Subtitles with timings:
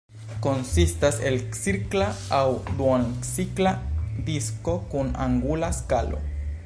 [0.43, 2.07] Konsistas el cirkla
[2.37, 2.41] aŭ
[2.79, 3.75] duoncirkla
[4.31, 6.25] disko kun angula skalo.